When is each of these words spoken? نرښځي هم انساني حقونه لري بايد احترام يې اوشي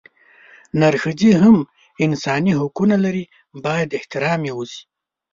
نرښځي 0.79 1.31
هم 1.41 1.57
انساني 2.05 2.53
حقونه 2.59 2.95
لري 3.05 3.23
بايد 3.63 3.89
احترام 3.99 4.41
يې 4.47 4.51
اوشي 4.57 4.81